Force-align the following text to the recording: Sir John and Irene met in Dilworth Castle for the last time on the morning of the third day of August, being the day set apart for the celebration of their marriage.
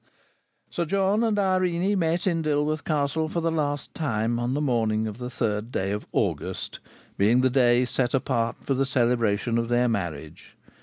Sir 0.71 0.85
John 0.85 1.23
and 1.23 1.37
Irene 1.37 1.99
met 1.99 2.25
in 2.25 2.41
Dilworth 2.41 2.83
Castle 2.83 3.29
for 3.29 3.39
the 3.39 3.51
last 3.51 3.93
time 3.93 4.39
on 4.39 4.55
the 4.55 4.59
morning 4.59 5.05
of 5.05 5.19
the 5.19 5.29
third 5.29 5.71
day 5.71 5.91
of 5.91 6.07
August, 6.11 6.79
being 7.19 7.41
the 7.41 7.51
day 7.51 7.85
set 7.85 8.15
apart 8.15 8.55
for 8.63 8.73
the 8.73 8.83
celebration 8.87 9.59
of 9.59 9.69
their 9.69 9.87
marriage. 9.87 10.57